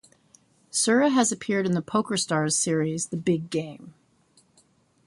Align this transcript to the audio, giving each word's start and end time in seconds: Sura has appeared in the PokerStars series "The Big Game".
Sura 0.71 1.09
has 1.11 1.31
appeared 1.31 1.67
in 1.67 1.73
the 1.73 1.81
PokerStars 1.83 2.53
series 2.53 3.09
"The 3.09 3.17
Big 3.17 3.51
Game". 3.51 3.93